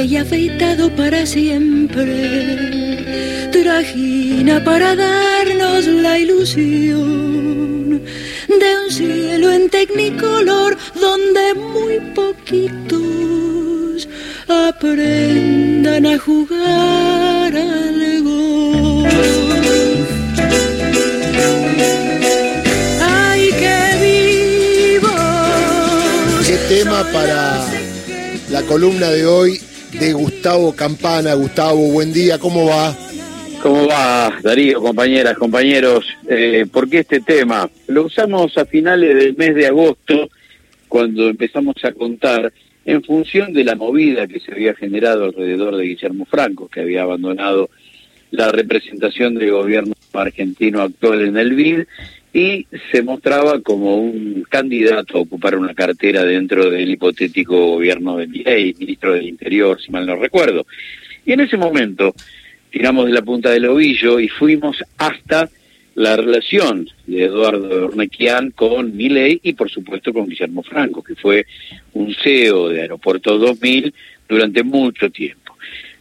y 0.00 0.16
afeitado 0.16 0.88
para 0.96 1.26
siempre, 1.26 2.08
trajina 3.52 4.64
para 4.64 4.96
darnos 4.96 5.86
la 5.86 6.18
ilusión 6.18 8.00
de 8.48 8.78
un 8.84 8.90
cielo 8.90 9.52
en 9.52 9.68
tecnicolor 9.68 10.78
donde 10.98 11.54
muy 11.54 12.00
poquitos 12.14 14.08
aprendan 14.48 16.06
a 16.06 16.18
jugar 16.18 17.54
al 17.54 18.22
gol. 18.22 19.08
¡Ay, 23.02 23.50
qué 23.60 24.98
vivo! 25.00 25.14
¿Qué 26.46 26.56
tema 26.74 27.06
para 27.12 27.66
la 28.50 28.62
columna 28.62 29.10
de 29.10 29.26
hoy 29.26 29.60
de 30.02 30.12
Gustavo 30.14 30.74
Campana? 30.74 31.34
Gustavo, 31.34 31.92
buen 31.92 32.12
día, 32.12 32.36
¿cómo 32.36 32.66
va? 32.66 32.92
¿Cómo 33.62 33.86
va, 33.86 34.36
Darío, 34.42 34.82
compañeras, 34.82 35.38
compañeros? 35.38 36.04
Eh, 36.28 36.66
¿Por 36.72 36.90
qué 36.90 37.00
este 37.00 37.20
tema? 37.20 37.70
Lo 37.86 38.06
usamos 38.06 38.58
a 38.58 38.64
finales 38.64 39.14
del 39.14 39.36
mes 39.36 39.54
de 39.54 39.68
agosto, 39.68 40.28
cuando 40.88 41.28
empezamos 41.28 41.76
a 41.84 41.92
contar, 41.92 42.52
en 42.84 43.04
función 43.04 43.52
de 43.52 43.62
la 43.62 43.76
movida 43.76 44.26
que 44.26 44.40
se 44.40 44.50
había 44.50 44.74
generado 44.74 45.26
alrededor 45.26 45.76
de 45.76 45.84
Guillermo 45.84 46.24
Franco, 46.24 46.66
que 46.66 46.80
había 46.80 47.02
abandonado 47.02 47.70
la 48.32 48.48
representación 48.48 49.36
del 49.36 49.52
gobierno 49.52 49.94
argentino 50.14 50.82
actual 50.82 51.22
en 51.22 51.36
el 51.36 51.54
BID 51.54 51.84
y 52.32 52.66
se 52.90 53.02
mostraba 53.02 53.60
como 53.60 53.96
un 53.96 54.44
candidato 54.48 55.18
a 55.18 55.20
ocupar 55.20 55.56
una 55.56 55.74
cartera 55.74 56.24
dentro 56.24 56.70
del 56.70 56.90
hipotético 56.90 57.54
gobierno 57.72 58.16
de 58.16 58.26
Milei, 58.26 58.74
ministro 58.78 59.12
del 59.12 59.28
Interior, 59.28 59.80
si 59.80 59.90
mal 59.90 60.06
no 60.06 60.16
recuerdo. 60.16 60.66
Y 61.26 61.32
en 61.32 61.40
ese 61.40 61.56
momento 61.56 62.14
tiramos 62.70 63.06
de 63.06 63.12
la 63.12 63.22
punta 63.22 63.50
del 63.50 63.66
ovillo 63.66 64.18
y 64.18 64.28
fuimos 64.28 64.82
hasta 64.96 65.50
la 65.94 66.16
relación 66.16 66.88
de 67.06 67.24
Eduardo 67.24 67.86
Ornequian 67.86 68.50
con 68.52 68.96
Milei 68.96 69.38
y 69.42 69.52
por 69.52 69.70
supuesto 69.70 70.12
con 70.12 70.26
Guillermo 70.26 70.62
Franco, 70.62 71.02
que 71.02 71.14
fue 71.14 71.46
un 71.92 72.14
CEO 72.14 72.70
de 72.70 72.80
Aeropuerto 72.80 73.36
2000 73.36 73.92
durante 74.26 74.62
mucho 74.62 75.10
tiempo. 75.10 75.42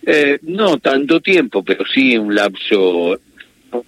Eh, 0.04 0.40
no 0.44 0.78
tanto 0.80 1.20
tiempo, 1.20 1.64
pero 1.64 1.86
sí 1.86 2.18
un 2.18 2.34
lapso, 2.34 3.20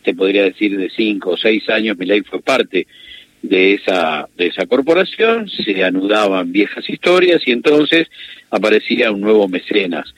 te 0.01 0.13
podría 0.13 0.43
decir, 0.43 0.77
de 0.77 0.89
cinco 0.89 1.31
o 1.31 1.37
seis 1.37 1.69
años, 1.69 1.97
Milei 1.97 2.21
fue 2.21 2.41
parte 2.41 2.87
de 3.41 3.73
esa, 3.73 4.27
de 4.37 4.47
esa 4.47 4.65
corporación, 4.65 5.49
se 5.49 5.83
anudaban 5.83 6.51
viejas 6.51 6.89
historias 6.89 7.41
y 7.45 7.51
entonces 7.51 8.07
aparecía 8.49 9.11
un 9.11 9.21
nuevo 9.21 9.47
mecenas. 9.47 10.15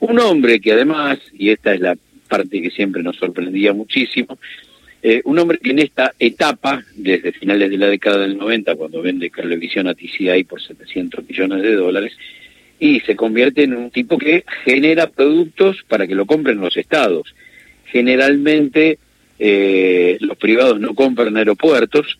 Un 0.00 0.18
hombre 0.18 0.60
que 0.60 0.72
además, 0.72 1.18
y 1.32 1.50
esta 1.50 1.72
es 1.72 1.80
la 1.80 1.96
parte 2.28 2.60
que 2.60 2.70
siempre 2.70 3.02
nos 3.02 3.16
sorprendía 3.16 3.72
muchísimo, 3.72 4.38
eh, 5.02 5.20
un 5.24 5.38
hombre 5.38 5.58
que 5.58 5.70
en 5.70 5.78
esta 5.80 6.14
etapa, 6.18 6.82
desde 6.96 7.32
finales 7.32 7.70
de 7.70 7.78
la 7.78 7.88
década 7.88 8.18
del 8.18 8.36
90, 8.36 8.74
cuando 8.74 9.02
vende 9.02 9.30
televisión 9.30 9.86
a 9.86 9.94
TCI 9.94 10.44
por 10.44 10.60
700 10.60 11.28
millones 11.28 11.62
de 11.62 11.74
dólares, 11.74 12.12
y 12.80 13.00
se 13.00 13.14
convierte 13.14 13.64
en 13.64 13.76
un 13.76 13.90
tipo 13.90 14.18
que 14.18 14.44
genera 14.64 15.08
productos 15.08 15.84
para 15.86 16.06
que 16.06 16.14
lo 16.14 16.26
compren 16.26 16.58
los 16.58 16.76
estados. 16.76 17.34
Generalmente 17.84 18.98
eh, 19.38 20.16
los 20.20 20.36
privados 20.36 20.80
no 20.80 20.94
compran 20.94 21.36
aeropuertos, 21.36 22.18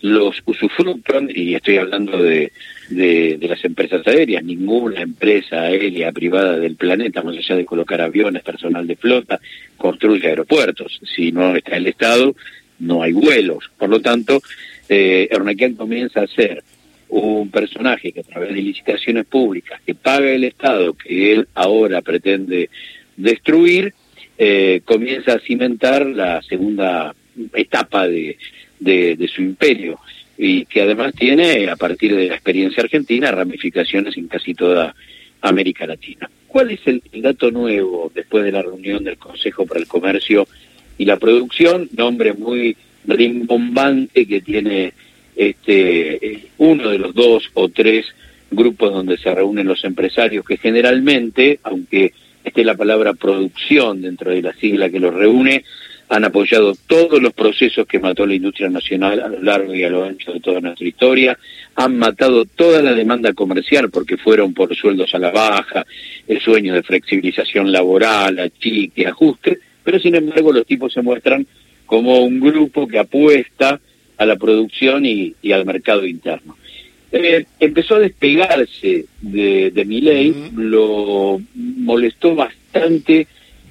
los 0.00 0.42
usufructan, 0.44 1.30
y 1.34 1.54
estoy 1.54 1.78
hablando 1.78 2.22
de, 2.22 2.52
de, 2.90 3.38
las 3.48 3.64
empresas 3.64 4.06
aéreas, 4.06 4.44
ninguna 4.44 5.00
empresa 5.00 5.62
aérea 5.62 6.12
privada 6.12 6.58
del 6.58 6.76
planeta, 6.76 7.22
más 7.22 7.36
allá 7.36 7.56
de 7.56 7.64
colocar 7.64 8.00
aviones, 8.02 8.42
personal 8.42 8.86
de 8.86 8.96
flota, 8.96 9.40
construye 9.78 10.28
aeropuertos. 10.28 11.00
Si 11.14 11.32
no 11.32 11.56
está 11.56 11.76
el 11.76 11.86
Estado, 11.86 12.34
no 12.80 13.02
hay 13.02 13.12
vuelos. 13.12 13.70
Por 13.78 13.88
lo 13.88 14.00
tanto, 14.00 14.42
eh, 14.88 15.28
Ernequian 15.30 15.74
comienza 15.74 16.20
a 16.20 16.26
ser 16.26 16.62
un 17.08 17.50
personaje 17.50 18.12
que 18.12 18.20
a 18.20 18.24
través 18.24 18.54
de 18.54 18.60
licitaciones 18.60 19.24
públicas 19.26 19.80
que 19.86 19.94
paga 19.94 20.30
el 20.30 20.44
Estado, 20.44 20.94
que 20.94 21.32
él 21.32 21.48
ahora 21.54 22.02
pretende 22.02 22.70
destruir, 23.16 23.94
eh, 24.38 24.80
comienza 24.84 25.34
a 25.34 25.38
cimentar 25.40 26.06
la 26.06 26.42
segunda 26.42 27.14
etapa 27.54 28.06
de, 28.06 28.36
de, 28.78 29.30
su 29.32 29.42
imperio 29.42 29.98
y 30.36 30.66
que 30.66 30.82
además 30.82 31.14
tiene, 31.14 31.68
a 31.68 31.76
partir 31.76 32.14
de 32.14 32.28
la 32.28 32.34
experiencia 32.34 32.82
argentina, 32.82 33.30
ramificaciones 33.30 34.16
en 34.16 34.28
casi 34.28 34.54
toda 34.54 34.94
América 35.40 35.86
Latina. 35.86 36.30
¿Cuál 36.48 36.72
es 36.72 36.80
el, 36.86 37.02
el, 37.12 37.22
dato 37.22 37.50
nuevo 37.50 38.10
después 38.14 38.44
de 38.44 38.52
la 38.52 38.62
reunión 38.62 39.04
del 39.04 39.18
Consejo 39.18 39.66
para 39.66 39.80
el 39.80 39.86
Comercio 39.86 40.46
y 40.98 41.04
la 41.04 41.18
Producción? 41.18 41.88
Nombre 41.96 42.32
muy 42.32 42.76
rimbombante 43.06 44.26
que 44.26 44.40
tiene 44.40 44.92
este 45.36 46.48
uno 46.58 46.90
de 46.90 46.98
los 46.98 47.14
dos 47.14 47.50
o 47.54 47.68
tres 47.68 48.06
grupos 48.50 48.92
donde 48.92 49.18
se 49.18 49.34
reúnen 49.34 49.66
los 49.66 49.84
empresarios 49.84 50.44
que 50.44 50.56
generalmente, 50.56 51.58
aunque 51.62 52.12
esté 52.44 52.64
la 52.64 52.76
palabra 52.76 53.14
producción 53.14 54.02
dentro 54.02 54.30
de 54.30 54.42
la 54.42 54.52
sigla 54.54 54.90
que 54.90 55.00
los 55.00 55.14
reúne, 55.14 55.64
han 56.08 56.24
apoyado 56.24 56.74
todos 56.86 57.20
los 57.20 57.32
procesos 57.32 57.86
que 57.86 57.98
mató 57.98 58.26
la 58.26 58.34
industria 58.34 58.68
nacional 58.68 59.20
a 59.20 59.28
lo 59.28 59.42
largo 59.42 59.74
y 59.74 59.82
a 59.84 59.90
lo 59.90 60.04
ancho 60.04 60.32
de 60.32 60.40
toda 60.40 60.60
nuestra 60.60 60.86
historia, 60.86 61.38
han 61.74 61.96
matado 61.98 62.44
toda 62.44 62.82
la 62.82 62.92
demanda 62.92 63.32
comercial 63.32 63.90
porque 63.90 64.18
fueron 64.18 64.52
por 64.52 64.74
sueldos 64.76 65.14
a 65.14 65.18
la 65.18 65.30
baja, 65.30 65.84
el 66.28 66.40
sueño 66.40 66.74
de 66.74 66.82
flexibilización 66.82 67.72
laboral, 67.72 68.38
achique, 68.38 69.06
ajuste, 69.06 69.58
pero 69.82 69.98
sin 69.98 70.14
embargo 70.14 70.52
los 70.52 70.66
tipos 70.66 70.92
se 70.92 71.02
muestran 71.02 71.46
como 71.86 72.20
un 72.20 72.38
grupo 72.38 72.86
que 72.86 72.98
apuesta 72.98 73.80
a 74.16 74.26
la 74.26 74.36
producción 74.36 75.06
y, 75.06 75.34
y 75.42 75.52
al 75.52 75.64
mercado 75.64 76.06
interno. 76.06 76.56
Eh, 77.16 77.46
empezó 77.60 77.94
a 77.94 78.00
despegarse 78.00 79.04
de, 79.20 79.70
de 79.70 79.84
mi 79.84 80.00
ley, 80.00 80.30
uh 80.30 80.34
-huh. 80.34 80.50
lo 80.56 81.40
molestó 81.54 82.34
bastante 82.34 83.28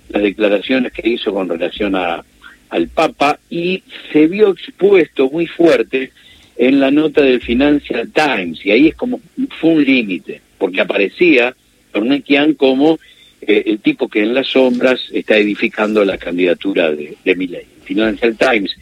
las 0.08 0.24
declaraciones 0.24 0.94
que 0.94 1.10
hizo 1.10 1.34
con 1.34 1.50
relación 1.50 1.94
a, 1.94 2.24
al 2.70 2.88
Papa 2.88 3.40
y 3.50 3.84
se 4.14 4.28
vio 4.28 4.52
expuesto 4.52 5.30
muy 5.30 5.46
fuerte 5.46 6.12
en 6.56 6.80
la 6.80 6.90
nota 6.90 7.22
del 7.22 7.42
Financial 7.42 8.10
Times 8.14 8.66
y 8.66 8.72
ahí 8.72 8.88
es 8.88 8.96
como 8.96 9.20
fue 9.60 9.72
un 9.72 9.84
límite 9.84 10.40
porque 10.58 10.80
aparecía 10.80 11.54
Ornequian 11.94 12.54
como 12.54 12.98
eh, 13.42 13.64
el 13.66 13.80
tipo 13.80 14.08
que 14.08 14.22
en 14.22 14.34
las 14.34 14.48
sombras 14.48 15.02
está 15.12 15.38
edificando 15.38 16.06
la 16.06 16.18
candidatura 16.18 16.92
de, 16.92 17.18
de 17.26 17.36
Milley. 17.36 17.66
Financial 17.84 18.38
Times 18.38 18.74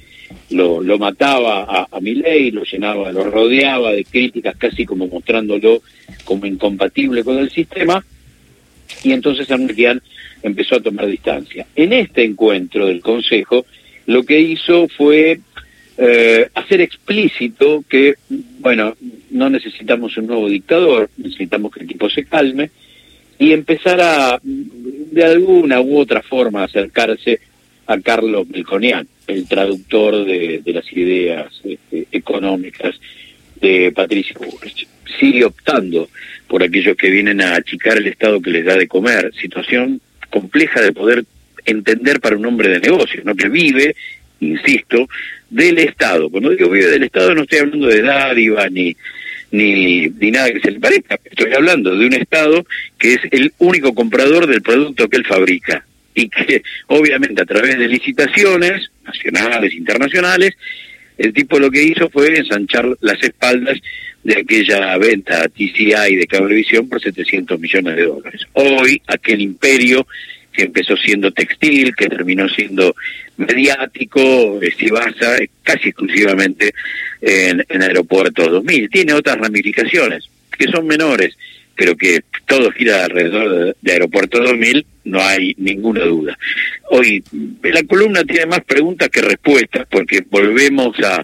lo, 0.52 0.82
lo 0.82 0.98
mataba 0.98 1.64
a, 1.64 1.88
a 1.92 2.00
Milley, 2.00 2.52
lo 2.52 2.64
llenaba, 2.64 3.12
lo 3.12 3.24
rodeaba 3.24 3.92
de 3.92 4.06
críticas 4.06 4.56
casi 4.58 4.86
como 4.86 5.08
mostrándolo 5.08 5.82
como 6.26 6.46
incompatible 6.46 7.24
con 7.24 7.38
el 7.38 7.50
sistema 7.50 8.04
y 9.04 9.12
entonces 9.14 9.50
Ornequian 9.50 10.02
empezó 10.44 10.76
a 10.76 10.82
tomar 10.82 11.08
distancia. 11.08 11.66
En 11.76 11.94
este 11.94 12.24
encuentro 12.24 12.88
del 12.88 13.02
Consejo, 13.02 13.66
lo 14.06 14.24
que 14.24 14.40
hizo 14.40 14.88
fue 14.88 15.40
eh, 15.98 16.50
hacer 16.54 16.82
explícito 16.82 17.84
que, 17.88 18.16
bueno, 18.60 18.96
no 19.32 19.50
necesitamos 19.50 20.18
un 20.18 20.28
nuevo 20.28 20.50
dictador, 20.50 21.10
necesitamos 21.18 21.72
que 21.72 21.82
el 21.82 21.88
tipo 21.88 22.10
se 22.10 22.26
calme 22.26 22.72
y 23.38 23.54
empezar 23.54 24.00
a, 24.02 24.40
de 24.44 25.24
alguna 25.24 25.82
u 25.82 25.98
otra 26.00 26.22
forma, 26.22 26.64
acercarse 26.64 27.40
a 27.92 28.00
Carlos 28.00 28.48
Melconian, 28.48 29.08
el 29.28 29.48
traductor 29.48 30.26
de, 30.26 30.62
las 30.66 30.92
ideas 30.94 31.48
este, 31.64 32.08
económicas 32.12 32.96
de 33.60 33.92
Patricio 33.92 34.36
Bullrich. 34.40 34.88
Sigue 35.20 35.44
optando 35.44 36.10
por 36.48 36.64
aquellos 36.64 36.96
que 36.96 37.10
vienen 37.10 37.42
a 37.42 37.56
achicar 37.56 37.98
el 37.98 38.08
Estado 38.08 38.42
que 38.42 38.50
les 38.50 38.66
da 38.66 38.78
de 38.78 38.88
comer, 38.88 39.34
situación 39.40 40.00
compleja 40.30 40.82
de 40.82 40.94
poder 40.94 41.26
entender 41.66 42.22
para 42.22 42.38
un 42.38 42.46
hombre 42.46 42.70
de 42.70 42.80
negocios, 42.80 43.26
¿no? 43.26 43.36
que 43.36 43.50
vive, 43.50 43.96
insisto, 44.40 45.08
del 45.50 45.78
Estado. 45.80 46.30
Cuando 46.30 46.52
digo 46.52 46.70
vive 46.70 46.88
del 46.88 47.04
Estado 47.04 47.36
no 47.36 47.42
estoy 47.42 47.60
hablando 47.60 47.88
de 47.88 48.02
dádiva 48.02 48.70
ni, 48.70 48.96
ni, 49.52 50.08
ni 50.08 50.32
nada 50.32 50.52
que 50.52 50.62
se 50.62 50.72
le 50.72 50.80
parezca, 50.80 51.20
estoy 51.26 51.54
hablando 51.54 51.94
de 51.96 52.06
un 52.06 52.14
Estado 52.14 52.66
que 52.98 53.16
es 53.16 53.20
el 53.32 53.52
único 53.58 53.94
comprador 53.94 54.48
del 54.48 54.62
producto 54.62 55.10
que 55.10 55.18
él 55.18 55.26
fabrica 55.26 55.86
y 56.14 56.30
que 56.30 56.64
obviamente 56.88 57.42
a 57.42 57.46
través 57.46 57.78
de 57.78 57.88
licitaciones 57.88 58.92
nacionales, 59.04 59.74
internacionales, 59.74 60.56
el 61.18 61.34
tipo 61.34 61.60
lo 61.60 61.70
que 61.70 61.84
hizo 61.84 62.10
fue 62.10 62.36
ensanchar 62.38 62.98
las 63.02 63.22
espaldas 63.22 63.80
de 64.24 64.40
aquella 64.40 64.98
venta 64.98 65.44
a 65.44 65.48
TCI 65.48 66.16
de 66.16 66.28
Cablevisión 66.28 66.88
por 66.88 67.02
700 67.02 67.60
millones 67.60 67.96
de 67.96 68.06
dólares. 68.06 68.42
Hoy, 68.54 69.02
aquel 69.08 69.42
imperio 69.42 70.08
que 70.52 70.64
empezó 70.64 70.98
siendo 70.98 71.32
textil, 71.32 71.96
que 71.96 72.10
terminó 72.10 72.48
siendo 72.50 72.96
mediático, 73.38 74.60
se 74.78 74.92
basa 74.92 75.38
casi 75.64 75.90
exclusivamente 75.90 76.74
en, 77.22 77.66
en 77.70 77.82
Aeropuerto 77.82 78.48
2000. 78.48 78.90
Tiene 78.90 79.14
otras 79.14 79.38
ramificaciones 79.38 80.30
que 80.58 80.68
son 80.68 80.86
menores, 80.86 81.38
pero 81.76 81.96
que 81.96 82.22
todo 82.52 82.70
gira 82.72 83.06
alrededor 83.06 83.76
de, 83.80 83.92
Aeropuerto 83.94 84.44
2000, 84.44 84.86
no 85.06 85.22
hay 85.22 85.56
ninguna 85.58 86.04
duda. 86.04 86.38
Hoy, 86.90 87.24
la 87.64 87.82
columna 87.84 88.26
tiene 88.26 88.46
más 88.46 88.60
preguntas 88.66 89.08
que 89.08 89.22
respuestas, 89.22 89.88
porque 89.90 90.22
volvemos 90.30 90.98
a, 91.00 91.24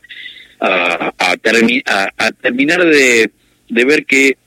terminar 2.41 2.85
de 2.85 3.29
ver 3.69 4.05
que 4.05 4.37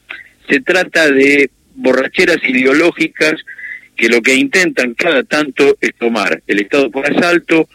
se 0.49 0.61
trata 0.61 1.11
de 1.11 1.51
borracheras 1.75 2.39
ideológicas 2.43 3.35
que 3.95 4.09
lo 4.09 4.23
que 4.23 4.35
intentan 4.35 4.95
cada 4.95 5.23
tanto 5.23 5.77
es 5.83 5.95
tomar 5.97 6.43
el 6.47 6.61
Estado 6.61 6.91
por 6.91 7.07
asalto, 7.07 7.69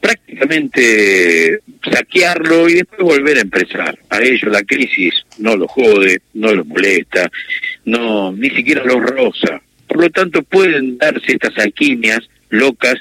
prácticamente 0.00 1.60
saquearlo 1.90 2.68
y 2.68 2.74
después 2.74 3.00
volver 3.00 3.38
a 3.38 3.42
empezar. 3.42 3.98
A 4.10 4.20
ellos 4.20 4.50
la 4.50 4.62
crisis 4.62 5.14
no 5.38 5.56
los 5.56 5.70
jode, 5.70 6.20
no 6.34 6.52
los 6.52 6.66
molesta, 6.66 7.30
no 7.84 8.32
ni 8.32 8.50
siquiera 8.50 8.84
los 8.84 9.02
rosa. 9.02 9.60
Por 9.86 10.00
lo 10.00 10.10
tanto, 10.10 10.42
pueden 10.42 10.98
darse 10.98 11.32
estas 11.32 11.56
alquimias 11.58 12.20
locas 12.50 12.96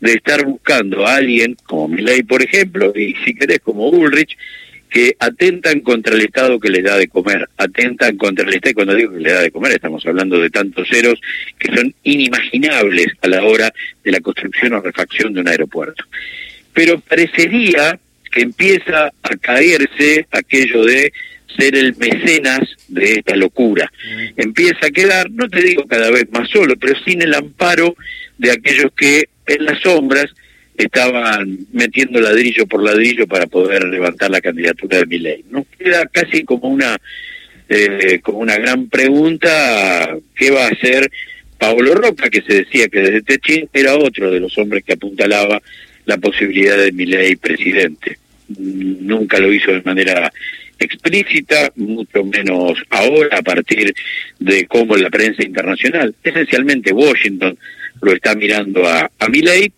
de 0.00 0.12
estar 0.12 0.44
buscando 0.44 1.06
a 1.06 1.16
alguien 1.16 1.56
como 1.64 1.88
Milley, 1.88 2.22
por 2.22 2.42
ejemplo, 2.42 2.92
y 2.94 3.14
si 3.24 3.34
querés 3.34 3.60
como 3.60 3.88
Ulrich, 3.88 4.36
que 4.88 5.16
atentan 5.18 5.80
contra 5.80 6.14
el 6.14 6.22
Estado 6.22 6.58
que 6.58 6.70
les 6.70 6.84
da 6.84 6.96
de 6.96 7.08
comer, 7.08 7.48
atentan 7.56 8.16
contra 8.16 8.46
el 8.46 8.54
Estado, 8.54 8.70
y 8.70 8.74
cuando 8.74 8.94
digo 8.94 9.12
que 9.12 9.20
les 9.20 9.32
da 9.32 9.42
de 9.42 9.50
comer 9.50 9.72
estamos 9.72 10.04
hablando 10.06 10.38
de 10.38 10.50
tantos 10.50 10.88
ceros 10.88 11.20
que 11.58 11.74
son 11.74 11.94
inimaginables 12.02 13.08
a 13.22 13.28
la 13.28 13.44
hora 13.44 13.72
de 14.02 14.12
la 14.12 14.20
construcción 14.20 14.72
o 14.74 14.80
refacción 14.80 15.32
de 15.32 15.40
un 15.40 15.48
aeropuerto. 15.48 16.04
Pero 16.72 17.00
parecería 17.00 17.98
que 18.30 18.42
empieza 18.42 19.06
a 19.22 19.36
caerse 19.40 20.26
aquello 20.30 20.84
de 20.84 21.12
ser 21.56 21.76
el 21.76 21.96
mecenas 21.96 22.60
de 22.88 23.14
esta 23.14 23.34
locura. 23.36 23.90
Mm. 24.04 24.40
Empieza 24.40 24.86
a 24.86 24.90
quedar, 24.90 25.30
no 25.30 25.48
te 25.48 25.62
digo 25.62 25.86
cada 25.86 26.10
vez 26.10 26.30
más 26.30 26.48
solo, 26.50 26.74
pero 26.76 26.94
sin 27.04 27.22
el 27.22 27.34
amparo 27.34 27.96
de 28.36 28.52
aquellos 28.52 28.92
que 28.96 29.28
en 29.46 29.64
las 29.64 29.80
sombras 29.80 30.26
estaban 30.78 31.66
metiendo 31.72 32.20
ladrillo 32.20 32.66
por 32.66 32.82
ladrillo 32.82 33.26
para 33.26 33.46
poder 33.48 33.84
levantar 33.84 34.30
la 34.30 34.40
candidatura 34.40 34.98
de 34.98 35.06
Milei. 35.06 35.44
¿no? 35.50 35.66
Queda 35.76 36.06
casi 36.06 36.44
como 36.44 36.68
una 36.68 36.96
eh, 37.68 38.20
como 38.22 38.38
una 38.38 38.56
gran 38.56 38.88
pregunta, 38.88 40.16
¿qué 40.34 40.50
va 40.50 40.66
a 40.66 40.70
hacer 40.70 41.10
Pablo 41.58 41.94
Roca, 41.94 42.30
que 42.30 42.40
se 42.40 42.62
decía 42.62 42.88
que 42.88 43.00
desde 43.00 43.22
Techín 43.22 43.68
era 43.74 43.94
otro 43.96 44.30
de 44.30 44.40
los 44.40 44.56
hombres 44.56 44.84
que 44.84 44.94
apuntalaba 44.94 45.60
la 46.06 46.16
posibilidad 46.16 46.78
de 46.78 46.92
Milei 46.92 47.36
presidente? 47.36 48.18
Nunca 48.56 49.38
lo 49.38 49.52
hizo 49.52 49.72
de 49.72 49.82
manera 49.82 50.32
explícita, 50.78 51.72
mucho 51.76 52.24
menos 52.24 52.78
ahora 52.88 53.38
a 53.38 53.42
partir 53.42 53.92
de 54.38 54.66
cómo 54.66 54.96
la 54.96 55.10
prensa 55.10 55.44
internacional, 55.44 56.14
esencialmente 56.22 56.92
Washington, 56.92 57.58
lo 58.00 58.12
está 58.12 58.34
mirando 58.36 58.86
a, 58.86 59.10
a 59.18 59.28
Milley 59.28 59.72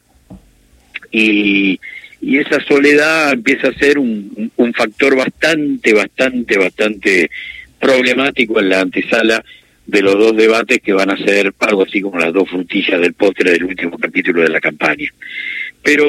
y, 1.10 1.78
y 2.20 2.38
esa 2.38 2.60
soledad 2.60 3.32
empieza 3.32 3.68
a 3.68 3.78
ser 3.78 3.98
un, 3.98 4.52
factor 4.76 5.16
bastante, 5.16 5.92
bastante, 5.92 6.58
bastante 6.58 7.30
problemático 7.78 8.60
en 8.60 8.68
la 8.68 8.80
antesala 8.80 9.44
de 9.86 10.02
los 10.02 10.14
dos 10.14 10.36
debates 10.36 10.78
que 10.80 10.92
van 10.92 11.10
a 11.10 11.16
ser 11.16 11.52
algo 11.58 11.82
así 11.82 12.00
como 12.00 12.18
las 12.18 12.32
dos 12.32 12.48
frutillas 12.48 13.00
del 13.00 13.14
postre 13.14 13.52
del 13.52 13.64
último 13.64 13.98
capítulo 13.98 14.42
de 14.42 14.50
la 14.50 14.60
campaña. 14.60 15.08
Pero 15.82 16.06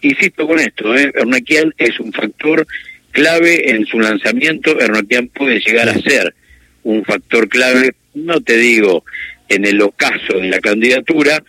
insisto 0.00 0.46
con 0.46 0.58
esto, 0.58 0.94
¿eh? 0.96 1.12
Ernaquian 1.14 1.72
es 1.78 2.00
un 2.00 2.12
factor 2.12 2.66
clave 3.12 3.70
en 3.70 3.86
su 3.86 4.00
lanzamiento, 4.00 4.80
Ernaquian 4.80 5.28
puede 5.28 5.60
llegar 5.60 5.88
a 5.88 6.00
ser 6.00 6.34
un 6.82 7.04
factor 7.04 7.48
clave, 7.48 7.94
no 8.14 8.40
te 8.40 8.56
digo 8.56 9.04
en 9.48 9.66
el 9.66 9.80
ocaso 9.82 10.38
de 10.38 10.48
la 10.48 10.60
candidatura, 10.60 11.42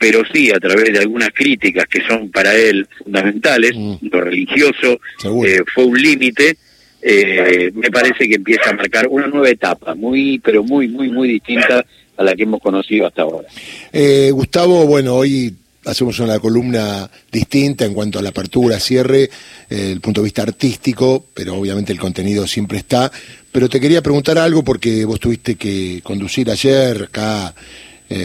pero 0.00 0.22
sí 0.32 0.50
a 0.50 0.58
través 0.58 0.94
de 0.94 0.98
algunas 0.98 1.28
críticas 1.28 1.86
que 1.86 2.00
son 2.08 2.30
para 2.30 2.54
él 2.56 2.88
fundamentales, 3.04 3.76
mm. 3.76 3.96
lo 4.10 4.22
religioso 4.22 4.98
eh, 5.44 5.60
fue 5.74 5.84
un 5.84 6.00
límite, 6.00 6.56
eh, 7.02 7.70
me 7.74 7.90
parece 7.90 8.26
que 8.26 8.36
empieza 8.36 8.70
a 8.70 8.72
marcar 8.72 9.06
una 9.08 9.26
nueva 9.26 9.50
etapa, 9.50 9.94
muy, 9.94 10.38
pero 10.38 10.64
muy, 10.64 10.88
muy, 10.88 11.10
muy 11.10 11.28
distinta 11.28 11.84
a 12.16 12.24
la 12.24 12.34
que 12.34 12.44
hemos 12.44 12.62
conocido 12.62 13.06
hasta 13.06 13.20
ahora. 13.20 13.46
Eh, 13.92 14.30
Gustavo, 14.32 14.86
bueno, 14.86 15.16
hoy 15.16 15.54
hacemos 15.84 16.18
una 16.18 16.38
columna 16.38 17.10
distinta 17.30 17.84
en 17.84 17.92
cuanto 17.92 18.18
a 18.18 18.22
la 18.22 18.30
apertura, 18.30 18.80
cierre, 18.80 19.28
el 19.68 20.00
punto 20.00 20.22
de 20.22 20.24
vista 20.24 20.40
artístico, 20.40 21.26
pero 21.34 21.56
obviamente 21.56 21.92
el 21.92 22.00
contenido 22.00 22.46
siempre 22.46 22.78
está. 22.78 23.12
Pero 23.52 23.68
te 23.68 23.78
quería 23.78 24.00
preguntar 24.00 24.38
algo 24.38 24.64
porque 24.64 25.04
vos 25.04 25.20
tuviste 25.20 25.56
que 25.56 26.00
conducir 26.02 26.50
ayer 26.50 27.02
acá 27.02 27.54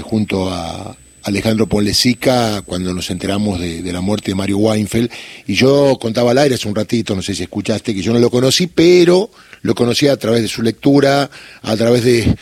junto 0.04 0.50
a, 0.50 0.96
Alejandro 1.26 1.68
Ponlesica 1.68 2.62
cuando 2.62 2.94
nos 2.94 3.10
enteramos 3.10 3.60
de, 3.60 3.82
la 3.92 4.00
muerte 4.00 4.32
de 4.32 4.36
Mario 4.36 4.60
Weinfeld. 4.60 5.10
Y 5.48 5.56
yo 5.56 5.98
contaba 6.00 6.32
al 6.32 6.38
aire 6.38 6.56
hace 6.56 6.68
un 6.68 6.76
ratito, 6.76 7.16
no 7.16 7.24
sé 7.24 7.34
si 7.34 7.44
escuchaste, 7.44 7.96
que 7.96 8.02
yo 8.02 8.14
no 8.14 8.20
lo 8.20 8.30
conocí, 8.30 8.68
pero 8.68 9.32
lo 9.64 9.74
conocí 9.74 10.08
a 10.08 10.18
través 10.18 10.44
de 10.44 10.48
su 10.48 10.62
lectura, 10.62 11.30
a 11.64 11.76
través 11.76 12.04
de 12.04 12.36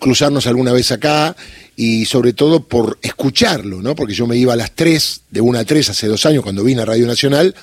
cruzarnos 0.00 0.46
alguna 0.48 0.72
vez 0.72 0.90
acá 0.90 1.36
y 1.76 2.04
sobre 2.04 2.32
todo 2.32 2.66
por 2.66 2.98
escucharlo, 3.00 3.80
¿no? 3.80 3.94
Porque 3.94 4.14
yo 4.14 4.26
me 4.26 4.36
iba 4.36 4.54
a 4.54 4.56
las 4.56 4.72
3, 4.72 5.22
de 5.30 5.40
1 5.40 5.58
a 5.60 5.64
3 5.64 5.90
hace 5.90 6.08
dos 6.08 6.26
años 6.26 6.42
cuando 6.42 6.64
vine 6.64 6.82
a 6.82 6.86
Radio 6.86 7.06
Nacional 7.06 7.54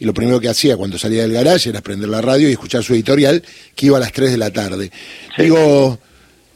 y 0.00 0.04
lo 0.04 0.12
primero 0.12 0.40
que 0.40 0.48
hacía 0.48 0.76
cuando 0.76 0.98
salía 0.98 1.22
del 1.22 1.32
garage 1.32 1.70
era 1.70 1.80
prender 1.80 2.08
la 2.08 2.20
radio 2.20 2.48
y 2.48 2.52
escuchar 2.52 2.82
su 2.82 2.92
editorial 2.94 3.42
que 3.76 3.86
iba 3.86 3.98
a 3.98 4.00
las 4.00 4.12
3 4.12 4.32
de 4.32 4.38
la 4.38 4.50
tarde. 4.50 4.90
Digo, 5.38 6.00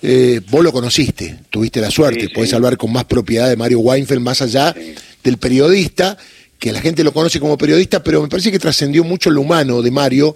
eh, 0.02 0.40
vos 0.48 0.64
lo 0.64 0.72
conociste, 0.72 1.36
tuviste 1.50 1.80
la 1.80 1.90
suerte, 1.90 2.30
podés 2.30 2.52
hablar 2.54 2.76
con 2.76 2.92
más 2.92 3.04
propiedad 3.04 3.48
de 3.48 3.56
Mario 3.56 3.80
Weinfeld 3.80 4.20
más 4.20 4.40
allá 4.40 4.74
del 5.22 5.36
periodista, 5.36 6.16
que 6.58 6.72
la 6.72 6.80
gente 6.80 7.04
lo 7.04 7.12
conoce 7.12 7.40
como 7.40 7.58
periodista, 7.58 8.02
pero 8.02 8.22
me 8.22 8.28
parece 8.28 8.50
que 8.50 8.58
trascendió 8.58 9.04
mucho 9.04 9.30
lo 9.30 9.42
humano 9.42 9.82
de 9.82 9.90
Mario, 9.90 10.34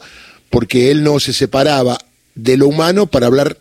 porque 0.50 0.90
él 0.90 1.02
no 1.02 1.18
se 1.18 1.32
separaba 1.32 1.98
de 2.34 2.56
lo 2.56 2.68
humano 2.68 3.06
para 3.06 3.26
hablar 3.26 3.56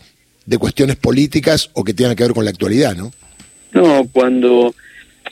de 0.45 0.57
cuestiones 0.57 0.95
políticas 0.95 1.69
o 1.73 1.83
que 1.83 1.93
tengan 1.93 2.15
que 2.15 2.23
ver 2.23 2.33
con 2.33 2.45
la 2.45 2.51
actualidad, 2.51 2.95
¿no? 2.95 3.13
No, 3.71 4.07
cuando 4.11 4.75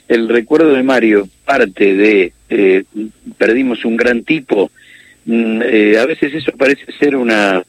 el 0.08 0.28
recuerdo 0.28 0.72
de 0.72 0.82
Mario 0.82 1.28
parte 1.44 1.94
de 1.94 2.32
eh, 2.48 2.84
perdimos 3.38 3.84
un 3.84 3.96
gran 3.96 4.24
tipo, 4.24 4.70
mm, 5.26 5.62
eh, 5.64 5.98
a 5.98 6.06
veces 6.06 6.34
eso 6.34 6.52
parece 6.52 6.84
ser 6.98 7.16
una 7.16 7.62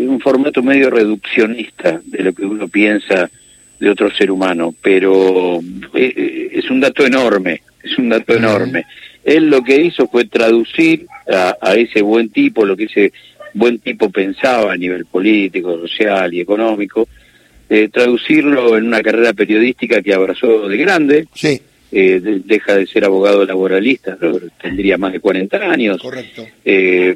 un 0.00 0.20
formato 0.20 0.62
medio 0.62 0.90
reduccionista 0.90 2.00
de 2.04 2.22
lo 2.22 2.32
que 2.32 2.44
uno 2.44 2.68
piensa 2.68 3.30
de 3.78 3.90
otro 3.90 4.10
ser 4.10 4.30
humano, 4.30 4.74
pero 4.80 5.60
eh, 5.94 6.12
eh, 6.16 6.50
es 6.52 6.70
un 6.70 6.80
dato 6.80 7.04
enorme, 7.04 7.62
es 7.82 7.98
un 7.98 8.08
dato 8.08 8.34
enorme. 8.34 8.84
Él 9.24 9.50
lo 9.50 9.62
que 9.62 9.80
hizo 9.80 10.06
fue 10.08 10.24
traducir 10.26 11.06
a, 11.28 11.74
ese 11.74 12.00
buen 12.00 12.30
tipo, 12.30 12.64
lo 12.64 12.76
que 12.76 12.84
ese 12.84 13.12
buen 13.54 13.78
tipo 13.78 14.10
pensaba 14.10 14.72
a 14.72 14.76
nivel 14.76 15.04
político, 15.06 15.78
social 15.80 16.32
y 16.32 16.40
económico, 16.40 17.08
eh, 17.68 17.88
traducirlo 17.92 18.76
en 18.76 18.86
una 18.86 19.02
carrera 19.02 19.32
periodística 19.32 20.00
que 20.00 20.14
abrazó 20.14 20.68
de 20.68 20.76
grande. 20.76 21.26
Sí. 21.34 21.60
deja 21.90 22.76
de 22.76 22.86
ser 22.86 23.04
abogado 23.04 23.44
laboralista, 23.44 24.16
tendría 24.60 24.96
más 24.96 25.12
de 25.12 25.20
40 25.20 25.56
años. 25.56 26.00
Correcto. 26.00 26.46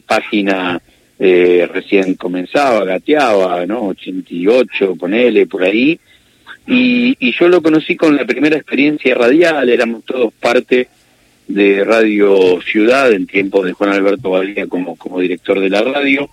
página 0.06 0.80
eh, 1.22 1.68
recién 1.70 2.14
comenzaba, 2.14 2.82
gateaba, 2.86 3.66
¿no? 3.66 3.88
88, 3.88 4.96
ponele, 4.96 5.46
por 5.46 5.62
ahí. 5.62 6.00
Y, 6.66 7.14
yo 7.38 7.48
lo 7.48 7.60
conocí 7.60 7.94
con 7.94 8.16
la 8.16 8.24
primera 8.24 8.56
experiencia 8.56 9.14
radial, 9.14 9.68
éramos 9.68 10.04
todos 10.04 10.32
parte 10.32 10.88
de 11.46 11.84
Radio 11.84 12.60
Ciudad 12.62 13.12
en 13.12 13.26
tiempos 13.26 13.66
de 13.66 13.72
Juan 13.72 13.90
Alberto 13.90 14.30
Valía 14.30 14.66
como, 14.66 14.96
como 14.96 15.20
director 15.20 15.60
de 15.60 15.68
la 15.68 15.82
radio, 15.82 16.30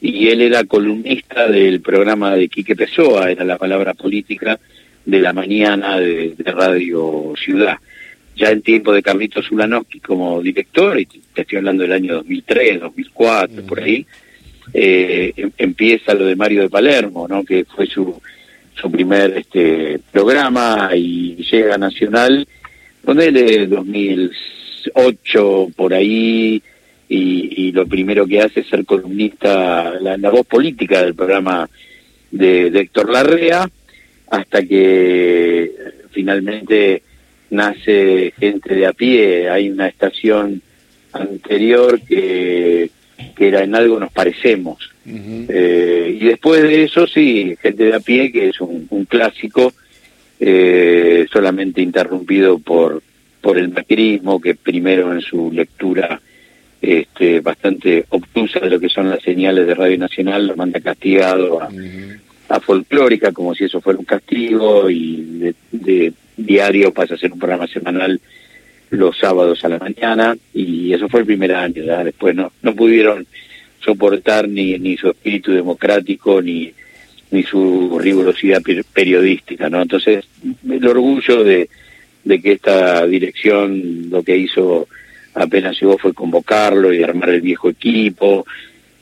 y 0.00 0.28
él 0.28 0.42
era 0.42 0.64
columnista 0.64 1.48
del 1.48 1.80
programa 1.80 2.34
de 2.34 2.48
Quique 2.48 2.76
Pessoa, 2.76 3.30
era 3.30 3.44
la 3.44 3.56
palabra 3.56 3.94
política 3.94 4.60
de 5.06 5.20
la 5.20 5.32
mañana 5.32 5.98
de, 5.98 6.34
Radio 6.44 7.32
Ciudad. 7.42 7.78
Ya 8.38 8.50
en 8.50 8.62
tiempo 8.62 8.92
de 8.92 9.02
Carlitos 9.02 9.48
Zulanowski 9.48 9.98
como 9.98 10.40
director, 10.40 11.00
y 11.00 11.06
te 11.06 11.42
estoy 11.42 11.58
hablando 11.58 11.82
del 11.82 11.92
año 11.92 12.14
2003, 12.14 12.80
2004, 12.80 13.66
por 13.66 13.80
ahí, 13.80 14.06
eh, 14.72 15.32
em, 15.36 15.50
empieza 15.58 16.14
lo 16.14 16.24
de 16.24 16.36
Mario 16.36 16.62
de 16.62 16.70
Palermo, 16.70 17.26
¿no? 17.26 17.44
que 17.44 17.64
fue 17.64 17.86
su, 17.86 18.22
su 18.74 18.92
primer 18.92 19.38
este, 19.38 19.98
programa 20.12 20.90
y 20.94 21.34
llega 21.50 21.74
a 21.74 21.78
Nacional, 21.78 22.46
ponele 23.04 23.66
2008 23.66 25.70
por 25.74 25.92
ahí, 25.92 26.62
y, 27.08 27.72
lo 27.72 27.86
primero 27.86 28.26
que 28.26 28.40
hace 28.40 28.60
es 28.60 28.68
ser 28.68 28.84
columnista, 28.84 29.98
la, 30.00 30.30
voz 30.30 30.46
política 30.46 31.02
del 31.02 31.14
programa 31.14 31.68
de 32.30 32.66
Héctor 32.66 33.10
Larrea, 33.10 33.68
hasta 34.30 34.62
que 34.62 35.72
finalmente 36.10 37.02
nace 37.50 38.32
gente 38.38 38.74
de 38.74 38.86
a 38.86 38.92
pie, 38.92 39.48
hay 39.50 39.70
una 39.70 39.88
estación 39.88 40.62
anterior 41.12 42.00
que 42.00 42.90
que 43.34 43.48
era 43.48 43.64
en 43.64 43.74
algo 43.74 43.98
nos 43.98 44.12
parecemos, 44.12 44.78
Eh, 45.04 46.18
y 46.20 46.24
después 46.26 46.62
de 46.62 46.84
eso, 46.84 47.06
sí, 47.06 47.56
gente 47.60 47.84
de 47.84 47.94
a 47.94 48.00
pie, 48.00 48.30
que 48.30 48.50
es 48.50 48.60
un, 48.60 48.86
un 48.90 49.04
clásico, 49.06 49.72
eh, 50.38 51.26
solamente 51.32 51.80
interrumpido 51.80 52.58
por, 52.58 53.02
por 53.40 53.56
el 53.58 53.70
macrismo, 53.70 54.40
que 54.40 54.54
primero 54.54 55.12
en 55.12 55.20
su 55.20 55.50
lectura 55.50 56.20
este, 56.80 57.40
bastante 57.40 58.04
obtusa 58.10 58.60
de 58.60 58.70
lo 58.70 58.78
que 58.78 58.88
son 58.88 59.10
las 59.10 59.22
señales 59.22 59.66
de 59.66 59.74
Radio 59.74 59.98
Nacional 59.98 60.46
lo 60.46 60.54
manda 60.54 60.78
castigado 60.80 61.60
a, 61.60 61.68
a 62.50 62.60
folclórica, 62.60 63.32
como 63.32 63.54
si 63.54 63.64
eso 63.64 63.80
fuera 63.80 63.98
un 63.98 64.04
castigo, 64.04 64.88
y 64.90 65.24
de, 65.40 65.54
de 65.72 66.12
diario 66.38 66.92
pasa 66.92 67.14
a 67.14 67.18
ser 67.18 67.32
un 67.32 67.38
programa 67.38 67.66
semanal 67.66 68.20
los 68.90 69.18
sábados 69.18 69.62
a 69.64 69.68
la 69.68 69.78
mañana, 69.78 70.36
y 70.54 70.92
eso 70.94 71.08
fue 71.08 71.20
el 71.20 71.26
primer 71.26 71.54
año, 71.54 71.84
¿verdad? 71.84 72.06
después 72.06 72.34
no, 72.34 72.52
no 72.62 72.74
pudieron 72.74 73.26
soportar 73.80 74.48
ni, 74.48 74.78
ni 74.78 74.96
su 74.96 75.08
espíritu 75.08 75.52
democrático, 75.52 76.40
ni, 76.40 76.72
ni 77.30 77.42
su 77.42 77.98
rigurosidad 77.98 78.62
periodística, 78.92 79.68
¿no? 79.68 79.82
Entonces, 79.82 80.24
el 80.68 80.86
orgullo 80.86 81.44
de, 81.44 81.68
de 82.24 82.40
que 82.40 82.52
esta 82.52 83.06
dirección 83.06 84.10
lo 84.10 84.22
que 84.22 84.36
hizo 84.36 84.88
apenas 85.34 85.80
llegó 85.80 85.98
fue 85.98 86.14
convocarlo 86.14 86.92
y 86.92 87.02
armar 87.02 87.30
el 87.30 87.40
viejo 87.40 87.68
equipo, 87.68 88.46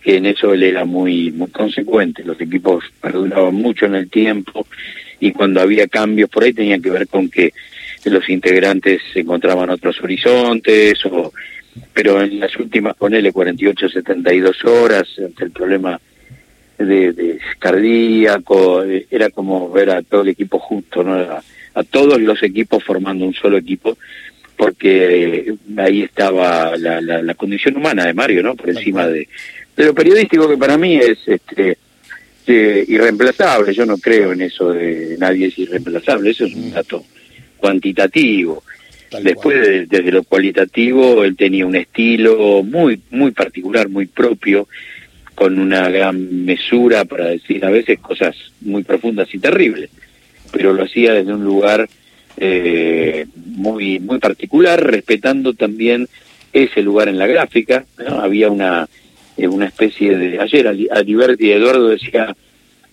que 0.07 0.19
en 0.19 0.27
eso 0.27 0.55
él 0.55 0.63
era 0.63 0.85
muy, 0.85 1.33
muy 1.33 1.51
consecuente, 1.51 2.23
los 2.23 2.41
equipos 2.41 2.85
perduraban 3.01 3.57
mucho 3.57 3.87
en 3.87 3.97
el 3.97 4.09
tiempo 4.09 4.65
y 5.19 5.33
cuando 5.33 5.61
había 5.61 5.89
cambios 5.89 6.31
por 6.31 6.45
ahí 6.45 6.53
tenían 6.53 6.81
que 6.81 6.91
ver 6.91 7.09
con 7.09 7.29
que 7.29 7.53
los 8.05 8.29
integrantes 8.29 9.03
encontraban 9.17 9.69
otros 9.69 10.01
horizontes 10.01 11.05
o 11.07 11.33
pero 11.93 12.23
en 12.23 12.39
las 12.39 12.57
últimas 12.57 12.95
ponele 12.95 13.33
48 13.33 13.89
72 13.89 14.65
horas 14.67 15.09
ante 15.19 15.43
el 15.43 15.51
problema 15.51 16.01
de, 16.79 17.13
de 17.13 17.41
cardíaco 17.59 18.85
eh, 18.85 19.09
era 19.11 19.31
como 19.31 19.73
ver 19.73 19.91
a 19.91 20.03
todo 20.03 20.23
el 20.23 20.29
equipo 20.29 20.61
justo 20.61 21.03
no 21.03 21.15
a, 21.15 21.43
a 21.75 21.83
todos 21.83 22.21
los 22.21 22.41
equipos 22.45 22.85
formando 22.85 23.25
un 23.25 23.35
solo 23.35 23.57
equipo 23.57 23.99
porque 24.57 25.53
ahí 25.77 26.03
estaba 26.05 26.77
la, 26.77 27.01
la, 27.01 27.21
la 27.23 27.35
condición 27.35 27.77
humana 27.77 28.07
de 28.07 28.15
Mario 28.15 28.45
no 28.45 28.55
por 28.55 28.71
encima 28.71 29.09
de, 29.09 29.29
de 29.77 29.85
lo 29.85 29.95
periodístico 29.95 30.49
que 30.49 30.57
para 30.57 30.79
mí 30.79 30.97
es 30.97 31.19
este 31.27 31.77
irreemplazable 32.89 33.75
yo 33.75 33.85
no 33.87 33.99
creo 33.99 34.33
en 34.33 34.43
eso 34.43 34.73
de 34.73 35.17
nadie 35.19 35.47
es 35.47 35.59
irreemplazable 35.59 36.31
eso 36.31 36.45
es 36.47 36.55
un 36.55 36.71
dato 36.73 37.05
cuantitativo 37.57 38.63
Tal 39.11 39.23
Después, 39.23 39.61
de- 39.61 39.87
desde 39.87 40.11
lo 40.11 40.25
cualitativo, 40.25 41.23
él 41.23 41.37
tenía 41.37 41.65
un 41.65 41.77
estilo 41.77 42.65
muy, 42.65 43.01
muy 43.11 43.31
particular, 43.31 43.89
muy 43.89 44.07
propio, 44.07 44.67
con 45.33 45.61
una 45.61 45.89
gran 45.91 46.45
mesura 46.45 47.05
para 47.05 47.27
decir 47.27 47.65
a 47.65 47.71
veces 47.71 48.01
cosas 48.01 48.35
muy 48.63 48.83
profundas 48.83 49.33
y 49.33 49.39
terribles, 49.39 49.91
pero 50.51 50.73
lo 50.73 50.83
hacía 50.83 51.13
desde 51.15 51.33
un 51.33 51.45
lugar 51.45 51.89
eh, 52.37 53.27
muy, 53.45 54.01
muy 54.01 54.19
particular, 54.19 54.85
respetando 54.85 55.55
también 55.55 56.09
ese 56.53 56.83
lugar 56.83 57.09
en 57.09 57.19
la 57.19 57.29
gráfica. 57.29 57.85
¿no? 58.09 58.19
Había 58.21 58.51
una, 58.51 58.89
eh, 59.37 59.49
una 59.49 59.67
especie 59.67 60.17
de... 60.17 60.39
Ayer 60.41 60.67
Ali- 60.69 60.89
Aliberti 60.91 61.51
Eduardo 61.53 61.89
decía 61.89 62.37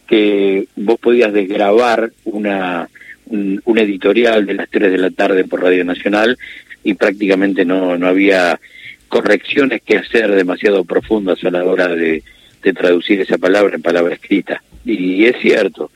que 0.07 0.67
vos 0.75 0.99
podías 0.99 1.31
desgrabar 1.33 2.11
una, 2.25 2.89
un, 3.27 3.61
un 3.65 3.77
editorial 3.77 4.45
de 4.45 4.53
las 4.55 4.69
3 4.69 4.91
de 4.91 4.97
la 4.97 5.11
tarde 5.11 5.45
por 5.45 5.61
Radio 5.61 5.85
Nacional 5.85 6.37
y 6.83 6.93
prácticamente 6.95 7.63
no, 7.65 7.97
no 7.97 8.07
había 8.07 8.59
correcciones 9.07 9.81
que 9.83 9.97
hacer 9.97 10.31
demasiado 10.31 10.83
profundas 10.83 11.43
a 11.43 11.51
la 11.51 11.63
hora 11.63 11.87
de, 11.87 12.23
de 12.63 12.73
traducir 12.73 13.21
esa 13.21 13.37
palabra 13.37 13.75
en 13.75 13.81
palabra 13.81 14.15
escrita. 14.15 14.61
Y 14.85 15.23
es 15.25 15.35
cierto, 15.41 15.91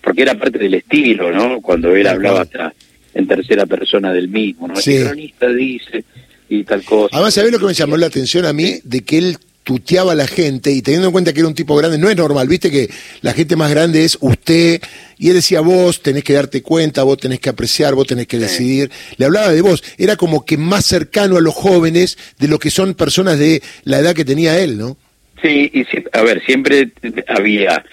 porque 0.00 0.22
era 0.22 0.34
parte 0.34 0.58
del 0.58 0.74
estilo, 0.74 1.30
¿no? 1.32 1.60
Cuando 1.60 1.94
él 1.94 2.06
hablaba 2.06 2.42
hasta 2.42 2.72
en 3.14 3.26
tercera 3.26 3.66
persona 3.66 4.12
del 4.12 4.28
mismo, 4.28 4.68
¿no? 4.68 4.76
Sí. 4.76 4.94
El 4.96 5.06
cronista 5.08 5.48
dice 5.50 6.04
y 6.48 6.64
tal 6.64 6.82
cosa. 6.84 7.08
Además, 7.12 7.34
¿sabés 7.34 7.52
lo 7.52 7.58
que 7.58 7.66
me 7.66 7.74
llamó 7.74 7.96
la 7.98 8.06
atención 8.06 8.46
a 8.46 8.52
mí? 8.54 8.76
De 8.84 9.02
que 9.02 9.18
él 9.18 9.36
tuteaba 9.62 10.12
a 10.12 10.14
la 10.14 10.26
gente 10.26 10.72
y 10.72 10.82
teniendo 10.82 11.08
en 11.08 11.12
cuenta 11.12 11.32
que 11.32 11.40
era 11.40 11.48
un 11.48 11.54
tipo 11.54 11.76
grande, 11.76 11.98
no 11.98 12.10
es 12.10 12.16
normal, 12.16 12.48
viste 12.48 12.70
que 12.70 12.88
la 13.20 13.32
gente 13.32 13.56
más 13.56 13.70
grande 13.70 14.04
es 14.04 14.18
usted, 14.20 14.80
y 15.18 15.28
él 15.28 15.34
decía 15.34 15.60
vos 15.60 16.02
tenés 16.02 16.24
que 16.24 16.32
darte 16.32 16.62
cuenta, 16.62 17.04
vos 17.04 17.18
tenés 17.18 17.40
que 17.40 17.48
apreciar, 17.48 17.94
vos 17.94 18.06
tenés 18.06 18.26
que 18.26 18.38
decidir, 18.38 18.90
le 19.16 19.26
hablaba 19.26 19.52
de 19.52 19.60
vos, 19.60 19.82
era 19.98 20.16
como 20.16 20.44
que 20.44 20.56
más 20.56 20.84
cercano 20.84 21.36
a 21.36 21.40
los 21.40 21.54
jóvenes 21.54 22.18
de 22.38 22.48
lo 22.48 22.58
que 22.58 22.70
son 22.70 22.94
personas 22.94 23.38
de 23.38 23.62
la 23.84 23.98
edad 23.98 24.14
que 24.14 24.24
tenía 24.24 24.58
él, 24.58 24.78
¿no? 24.78 24.96
Sí, 25.42 25.70
y 25.72 25.84
sí, 25.84 26.04
a 26.12 26.22
ver, 26.22 26.42
siempre 26.44 26.90
había, 27.28 27.84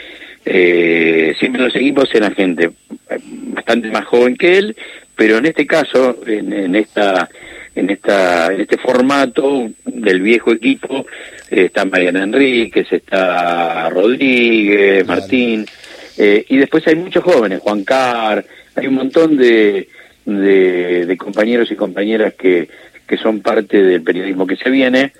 eh, 0.46 1.36
siempre 1.40 1.64
los 1.64 1.76
equipos 1.76 2.10
eran 2.14 2.36
gente 2.36 2.72
eh, 3.10 3.20
bastante 3.54 3.90
más 3.90 4.06
joven 4.06 4.36
que 4.36 4.58
él, 4.58 4.76
pero 5.16 5.38
en 5.38 5.48
este 5.48 5.68
caso, 5.68 6.18
en, 6.26 6.54
en 6.54 6.76
esta, 6.76 7.30
en 7.76 7.90
esta, 7.90 8.54
en 8.54 8.62
este 8.62 8.78
formato 8.78 9.70
del 9.86 10.22
viejo 10.22 10.52
equipo 10.52 11.06
eh, 11.50 11.66
está 11.66 11.86
Mariana 11.86 12.24
Enríquez, 12.24 12.92
está 12.92 13.90
Rodríguez, 13.90 15.04
Claro. 15.04 15.22
Martín, 15.22 15.66
eh, 16.18 16.46
y 16.50 16.58
después 16.58 16.86
hay 16.88 16.96
muchos 16.96 17.24
jóvenes, 17.24 17.60
Juan 17.60 17.84
Car, 17.84 18.44
hay 18.76 18.88
un 18.88 18.96
montón 18.96 19.38
de, 19.38 19.88
de, 20.26 21.06
de 21.06 21.18
compañeros 21.18 21.72
y 21.72 21.76
compañeras 21.76 22.34
que, 22.34 22.68
que 23.08 23.18
son 23.18 23.42
parte 23.42 23.82
del 23.84 24.02
periodismo 24.04 24.46
que 24.48 24.56
se 24.58 24.70
viene 24.70 25.14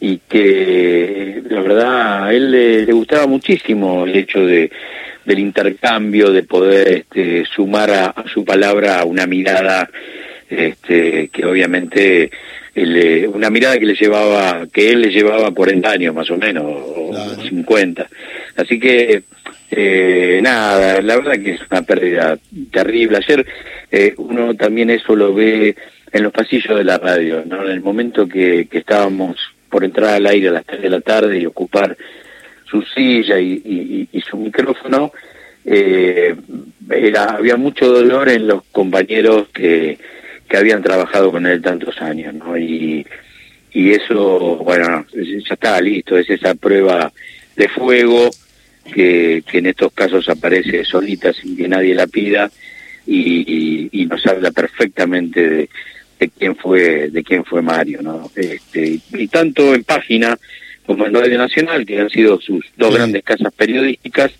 y 0.00 0.18
que 0.28 1.42
la 1.48 1.60
verdad 1.60 2.24
a 2.26 2.32
él 2.34 2.50
le, 2.50 2.84
le 2.86 2.92
gustaba 2.92 3.26
muchísimo 3.26 4.04
el 4.04 4.16
hecho 4.16 4.44
de 4.44 4.70
del 5.24 5.40
intercambio 5.40 6.30
de 6.30 6.44
poder 6.44 6.88
este, 6.88 7.44
sumar 7.46 7.90
a, 7.90 8.06
a 8.10 8.28
su 8.28 8.44
palabra 8.44 9.04
una 9.04 9.26
mirada 9.26 9.90
este, 10.50 11.28
que 11.28 11.44
obviamente 11.44 12.30
eh, 12.74 13.28
una 13.32 13.50
mirada 13.50 13.78
que 13.78 13.86
le 13.86 13.94
llevaba 13.94 14.66
que 14.72 14.90
él 14.90 15.02
le 15.02 15.10
llevaba 15.10 15.50
40 15.50 15.90
años 15.90 16.14
más 16.14 16.30
o 16.30 16.36
menos 16.36 16.64
o 16.66 17.10
Claro. 17.10 17.42
50 17.42 18.06
así 18.56 18.78
que 18.78 19.22
eh, 19.70 20.40
nada 20.42 21.00
la 21.02 21.16
verdad 21.16 21.38
que 21.42 21.52
es 21.52 21.60
una 21.70 21.82
pérdida 21.82 22.38
terrible. 22.70 23.16
Ayer 23.18 23.46
eh, 23.90 24.14
uno 24.18 24.54
también 24.54 24.90
eso 24.90 25.16
lo 25.16 25.32
ve 25.34 25.74
en 26.12 26.22
los 26.22 26.32
pasillos 26.32 26.76
de 26.78 26.84
la 26.84 26.98
radio 26.98 27.42
no 27.46 27.64
en 27.64 27.70
el 27.72 27.80
momento 27.80 28.28
que, 28.28 28.66
que 28.70 28.78
estábamos 28.78 29.36
por 29.70 29.82
entrar 29.84 30.14
al 30.14 30.26
aire 30.26 30.48
a 30.48 30.52
las 30.52 30.64
3 30.66 30.82
de 30.82 30.90
la 30.90 31.00
tarde 31.00 31.38
y 31.40 31.46
ocupar 31.46 31.96
su 32.70 32.82
silla 32.82 33.38
y, 33.38 33.62
y- 33.64 34.08
y 34.12 34.20
su 34.22 34.36
micrófono, 34.36 35.12
eh, 35.64 36.34
era, 36.90 37.24
había 37.36 37.56
mucho 37.56 37.86
dolor 37.92 38.28
en 38.28 38.46
los 38.46 38.62
compañeros 38.72 39.48
que, 39.52 39.98
que 40.48 40.56
habían 40.56 40.82
trabajado 40.82 41.30
con 41.32 41.46
él 41.46 41.60
tantos 41.62 42.00
años, 42.00 42.34
¿no? 42.34 42.56
Y, 42.56 43.06
y 43.72 43.90
eso, 43.92 44.56
bueno, 44.56 45.04
ya 45.12 45.54
está 45.54 45.80
listo, 45.80 46.16
es 46.16 46.28
esa 46.30 46.54
prueba 46.54 47.12
de 47.56 47.68
fuego 47.68 48.30
que, 48.94 49.42
que 49.50 49.58
en 49.58 49.66
estos 49.66 49.92
casos 49.92 50.28
aparece 50.28 50.84
solita 50.84 51.32
sin 51.32 51.56
que 51.56 51.66
nadie 51.68 51.94
la 51.94 52.06
pida 52.06 52.50
y, 53.06 53.20
y- 53.46 53.88
y 54.02 54.06
nos 54.06 54.24
habla 54.26 54.50
perfectamente 54.50 55.48
de, 55.48 55.68
de 56.20 56.28
quién 56.30 56.56
fue 56.56 57.08
de 57.10 57.22
quién 57.24 57.44
fue 57.44 57.60
Mario, 57.62 58.00
¿no? 58.02 58.30
Este, 58.34 58.98
y 59.12 59.28
tanto 59.28 59.74
en 59.74 59.84
página 59.84 60.38
como 60.86 61.04
en 61.06 61.14
Radio 61.14 61.36
Nacional, 61.36 61.84
que 61.84 62.00
han 62.00 62.10
sido 62.10 62.40
sus 62.40 62.64
dos 62.76 62.90
Sí. 62.90 62.94
grandes 62.96 63.22
casas 63.24 63.52
periodísticas, 63.52 64.30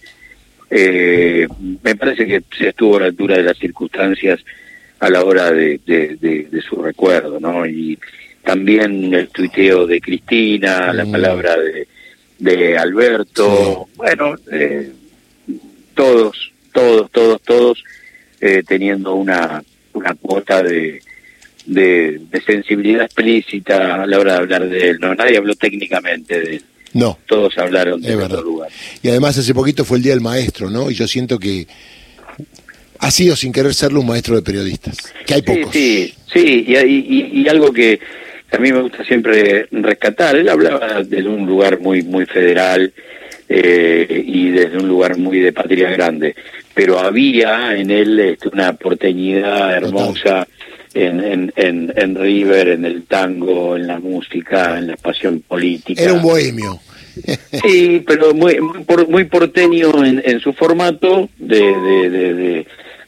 eh, 0.71 1.47
me 1.83 1.95
parece 1.97 2.27
que 2.27 2.43
se 2.57 2.69
estuvo 2.69 2.97
a 2.97 3.01
la 3.01 3.07
altura 3.07 3.37
de 3.37 3.43
las 3.45 3.59
circunstancias 3.59 4.41
a 5.01 5.11
la 5.11 5.25
hora 5.25 5.51
de, 5.51 5.81
de, 5.87 6.17
de- 6.17 6.49
de 6.51 6.63
su 6.63 6.77
recuerdo, 6.83 7.39
¿no? 7.41 7.67
Y 7.67 7.99
también 8.43 9.13
el 9.13 9.29
tuiteo 9.29 9.87
de 9.87 10.01
Cristina, 10.01 10.93
la 10.93 11.05
palabra 11.05 11.57
de, 11.57 11.87
de 12.39 12.79
Alberto, 12.79 13.89
bueno, 13.97 14.37
eh, 14.53 14.93
todos, 15.95 16.53
todos, 16.73 17.11
todos, 17.11 17.41
todos 17.43 17.85
eh, 18.41 18.63
teniendo 18.67 19.15
una, 19.15 19.63
una 19.95 20.15
cuota 20.15 20.63
de, 20.63 21.01
de, 21.67 22.21
de 22.31 22.41
sensibilidad 22.43 23.05
explícita 23.07 24.03
a 24.03 24.07
la 24.07 24.19
hora 24.19 24.33
de 24.35 24.39
hablar 24.39 24.69
de 24.69 24.91
él, 24.91 24.99
¿no? 25.01 25.15
Nadie 25.15 25.39
habló 25.39 25.55
técnicamente 25.55 26.39
de 26.41 26.57
él, 26.57 26.63
No. 26.93 27.19
todos 27.27 27.57
hablaron 27.59 28.01
de 28.01 28.15
otro 28.17 28.43
lugar. 28.43 28.69
Y 29.03 29.09
además 29.09 29.39
hace 29.39 29.55
poquito 29.55 29.85
fue 29.85 29.97
el 29.99 30.03
Día 30.03 30.13
del 30.13 30.21
Maestro, 30.23 30.71
¿no? 30.71 30.91
Y 30.91 30.95
yo 30.95 31.09
siento 31.09 31.39
que 31.39 31.67
ha 32.99 33.11
sido 33.11 33.37
sin 33.37 33.53
querer 33.53 33.75
serlo 33.75 34.01
un 34.01 34.07
maestro 34.07 34.37
de 34.37 34.43
periodistas, 34.43 34.97
que 35.27 35.35
hay 35.35 35.43
pocos. 35.43 35.73
Sí, 35.73 36.15
sí, 36.33 36.41
sí, 36.43 36.65
y, 36.67 36.77
y- 36.77 37.41
y 37.43 37.49
algo 37.49 37.73
que 37.73 37.99
a 38.53 38.59
mí 38.59 38.73
me 38.73 38.81
gusta 38.83 39.05
siempre 39.05 39.67
rescatar, 39.71 40.37
él 40.37 40.49
hablaba 40.49 41.03
desde 41.03 41.29
un 41.29 41.47
lugar 41.47 41.81
muy 41.81 42.03
muy 42.03 42.27
federal 42.27 42.93
eh, 43.49 44.25
y 44.27 44.51
desde 44.51 44.79
un 44.79 44.89
lugar 44.89 45.17
muy 45.19 45.39
de 45.41 45.53
patria 45.53 45.91
grande, 45.91 46.35
pero 46.75 46.99
había 46.99 47.77
en 47.77 47.91
él 47.91 48.19
este, 48.21 48.49
una 48.49 48.73
porteñidad 48.75 49.75
hermosa 49.77 50.47
en, 50.95 51.21
en, 51.23 51.53
en, 51.57 51.93
en 51.95 52.15
River, 52.17 52.69
en 52.69 52.85
el 52.85 53.03
tango, 53.05 53.77
en 53.77 53.87
la 53.87 53.99
música, 53.99 54.79
en 54.79 54.87
la 54.89 54.97
pasión 54.97 55.41
política. 55.47 56.03
Era 56.03 56.15
un 56.15 56.23
bohemio. 56.23 56.81
Sí, 57.65 58.03
pero 58.07 58.35
muy, 58.35 58.61
muy, 58.61 58.85
por- 58.85 59.09
muy 59.09 59.25
porteño 59.25 60.05
en, 60.05 60.23
en 60.25 60.41
su 60.41 60.53
formato, 60.53 61.29
de, 61.39 61.61
de, 61.61 62.11
de- 62.11 62.35
de- 62.35 62.67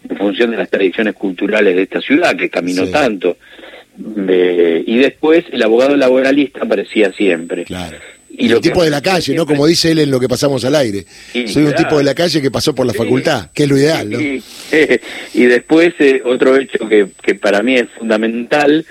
en 0.09 0.17
función 0.17 0.51
de 0.51 0.57
las 0.57 0.71
tradiciones 0.71 1.15
culturales 1.15 1.75
de 1.77 1.83
esta 1.83 2.01
ciudad, 2.01 2.37
que 2.37 2.49
caminó 2.51 2.87
Sí. 2.87 2.93
tanto. 2.93 3.37
Eh, 4.29 4.85
y 4.87 4.97
después 4.99 5.45
el 5.51 5.63
abogado 5.63 5.97
laboralista 5.97 6.61
aparecía 6.63 7.13
siempre. 7.13 7.65
Claro. 7.65 7.97
Y 8.31 8.47
Y 8.47 8.49
lo 8.49 8.57
el 8.57 8.63
tipo 8.63 8.85
de 8.85 8.91
la 8.91 9.03
calle, 9.03 9.35
¿no? 9.35 9.45
Como 9.47 9.67
dice 9.67 9.91
él 9.91 9.99
en 9.99 10.11
lo 10.11 10.21
que 10.21 10.29
pasamos 10.29 10.65
al 10.65 10.77
aire. 10.77 11.05
Sí, 11.33 11.49
Soy 11.49 11.65
un 11.65 11.75
tipo 11.75 11.99
de 11.99 12.05
la 12.05 12.15
calle 12.15 12.41
que 12.41 12.51
pasó 12.51 12.75
por 12.75 12.87
la 12.87 12.93
Sí. 12.93 12.99
facultad, 12.99 13.51
que 13.53 13.65
es 13.65 13.69
lo 13.69 13.77
ideal, 13.77 14.09
¿no? 14.11 14.21
Y, 14.21 14.41
y 15.35 15.43
después 15.47 15.95
eh, 15.99 16.23
otro 16.25 16.57
hecho 16.57 16.89
que, 16.89 17.09
que 17.23 17.35
para 17.35 17.63
mí 17.63 17.75
es 17.75 17.89
fundamental, 17.99 18.87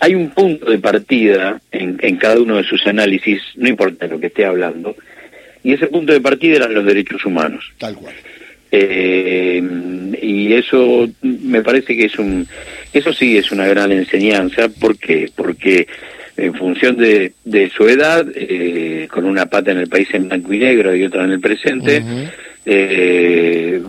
hay 0.00 0.14
un 0.14 0.30
punto 0.30 0.70
de 0.70 0.78
partida 0.78 1.60
en, 1.70 1.98
en 2.00 2.16
cada 2.16 2.40
uno 2.40 2.56
de 2.56 2.64
sus 2.64 2.86
análisis, 2.86 3.42
no 3.56 3.68
importa 3.68 4.06
lo 4.06 4.18
que 4.18 4.28
esté 4.28 4.46
hablando, 4.46 4.96
y 5.62 5.74
ese 5.74 5.88
punto 5.88 6.14
de 6.14 6.20
partida 6.22 6.56
eran 6.56 6.72
los 6.72 6.86
derechos 6.86 7.22
humanos. 7.26 7.64
Tal 7.76 7.94
cual. 7.96 8.14
Eh, 8.72 9.60
y 10.22 10.52
eso 10.52 11.08
me 11.22 11.60
parece 11.60 11.96
que 11.96 12.04
es 12.04 12.16
un 12.20 12.46
eso 12.92 13.12
sí 13.12 13.36
es 13.36 13.50
una 13.50 13.66
gran 13.66 13.90
enseñanza 13.90 14.68
porque 14.80 15.28
porque 15.34 15.88
en 16.36 16.54
función 16.54 16.96
de, 16.96 17.32
de 17.44 17.68
su 17.70 17.88
edad 17.88 18.24
eh, 18.32 19.08
con 19.10 19.24
una 19.24 19.46
pata 19.46 19.72
en 19.72 19.78
el 19.78 19.88
país 19.88 20.08
en 20.12 20.28
blanco 20.28 20.52
y 20.52 20.58
negro 20.60 20.94
y 20.94 21.02
otra 21.02 21.24
en 21.24 21.32
el 21.32 21.40
presente 21.40 22.04
eh, 22.64 23.82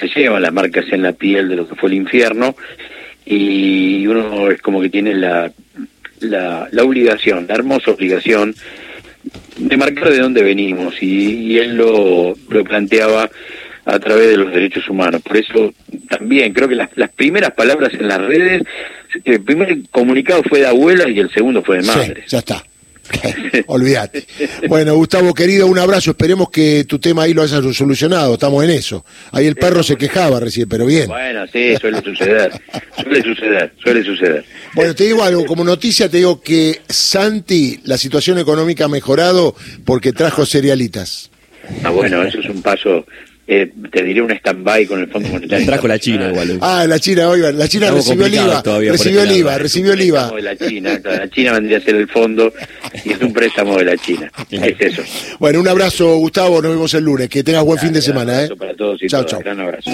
se 0.00 0.08
llevan 0.08 0.42
las 0.42 0.52
marcas 0.52 0.86
en 0.90 1.02
la 1.02 1.12
piel 1.12 1.48
de 1.48 1.56
lo 1.56 1.68
que 1.68 1.76
fue 1.76 1.90
el 1.90 1.94
infierno 1.96 2.56
y 3.24 4.04
uno 4.08 4.50
es 4.50 4.60
como 4.60 4.80
que 4.80 4.90
tiene 4.90 5.14
la 5.14 5.52
la, 6.20 6.68
la 6.72 6.82
obligación 6.82 7.46
la 7.46 7.54
hermosa 7.54 7.92
obligación 7.92 8.52
de 9.56 9.76
marcar 9.76 10.10
de 10.10 10.18
dónde 10.18 10.42
venimos 10.42 11.00
y, 11.00 11.52
y 11.52 11.58
él 11.58 11.76
lo, 11.76 12.34
lo 12.48 12.64
planteaba 12.64 13.30
a 13.84 13.98
través 13.98 14.28
de 14.28 14.36
los 14.36 14.52
derechos 14.52 14.88
humanos. 14.88 15.22
Por 15.22 15.36
eso 15.36 15.72
también 16.08 16.52
creo 16.52 16.68
que 16.68 16.74
las, 16.74 16.90
las 16.96 17.10
primeras 17.10 17.52
palabras 17.52 17.92
en 17.94 18.08
las 18.08 18.20
redes, 18.20 18.62
el 19.24 19.42
primer 19.42 19.88
comunicado 19.90 20.42
fue 20.42 20.60
de 20.60 20.66
abuela 20.66 21.08
y 21.08 21.18
el 21.18 21.30
segundo 21.30 21.62
fue 21.62 21.78
de 21.78 21.86
madre. 21.86 22.22
Sí, 22.22 22.30
ya 22.30 22.38
está. 22.38 22.64
Olvídate. 23.66 24.24
Bueno, 24.68 24.94
Gustavo, 24.94 25.34
querido, 25.34 25.66
un 25.66 25.78
abrazo. 25.78 26.12
Esperemos 26.12 26.50
que 26.50 26.84
tu 26.84 26.98
tema 26.98 27.24
ahí 27.24 27.34
lo 27.34 27.42
hayas 27.42 27.62
solucionado. 27.76 28.34
Estamos 28.34 28.64
en 28.64 28.70
eso. 28.70 29.04
Ahí 29.32 29.46
el 29.46 29.56
perro 29.56 29.82
se 29.82 29.96
quejaba 29.96 30.40
recién, 30.40 30.68
pero 30.68 30.86
bien. 30.86 31.08
Bueno, 31.08 31.46
sí, 31.52 31.76
suele 31.76 32.00
suceder, 32.00 32.52
suele 32.96 33.22
suceder, 33.22 33.72
suele 33.82 34.04
suceder. 34.04 34.44
Bueno, 34.74 34.94
te 34.94 35.04
digo 35.04 35.22
algo, 35.22 35.44
como 35.46 35.64
noticia 35.64 36.08
te 36.08 36.18
digo 36.18 36.40
que 36.40 36.80
Santi, 36.88 37.80
la 37.84 37.98
situación 37.98 38.38
económica 38.38 38.86
ha 38.86 38.88
mejorado 38.88 39.54
porque 39.84 40.12
trajo 40.12 40.46
cerealitas. 40.46 41.30
Ah, 41.82 41.90
bueno, 41.90 42.22
eso 42.22 42.40
es 42.40 42.48
un 42.48 42.62
paso, 42.62 43.06
eh, 43.46 43.70
te 43.92 44.02
diré 44.02 44.22
un 44.22 44.30
stand-by 44.30 44.86
con 44.86 45.00
el 45.00 45.08
Fondo 45.08 45.28
Monetario. 45.28 45.66
Trajo 45.74 45.86
la 45.88 45.98
China 45.98 46.30
igual. 46.30 46.58
Ah, 46.60 46.86
la 46.88 46.98
China, 46.98 47.28
oigan, 47.28 47.58
la 47.58 47.68
China 47.68 47.86
Estamos 47.86 48.06
recibió 48.06 48.26
el 48.26 48.34
IVA, 48.34 48.62
todavía 48.62 48.90
por 48.90 48.98
recibió 48.98 49.20
este 49.22 49.32
el. 49.34 49.38
IVA, 49.40 49.58
recibió 49.58 49.92
el 49.92 50.00
IVA. 50.02 50.30
de 50.30 50.42
la 50.42 50.56
China, 50.56 51.00
la 51.04 51.28
China 51.30 51.52
vendría 51.52 51.78
a 51.78 51.80
ser 51.80 51.94
el 51.96 52.08
fondo 52.08 52.52
y 53.04 53.12
es 53.12 53.20
un 53.20 53.32
préstamo 53.32 53.76
de 53.78 53.84
la 53.84 53.96
China. 53.96 54.30
Es 54.50 54.80
eso. 54.80 55.02
Bueno, 55.38 55.60
un 55.60 55.68
abrazo, 55.68 56.16
Gustavo, 56.16 56.62
nos 56.62 56.72
vemos 56.72 56.94
el 56.94 57.04
lunes. 57.04 57.28
Que 57.28 57.42
tengas 57.44 57.64
buen 57.64 57.78
fin 57.78 57.92
de 57.92 58.00
semana, 58.02 58.32
¿eh? 58.32 58.44
abrazo 58.44 58.56
Para 58.56 58.74
todos 58.74 59.02
y 59.02 59.06
Chao, 59.08 59.20
todas. 59.20 59.30
chao. 59.32 59.40
Gran 59.40 59.60
abrazo. 59.60 59.90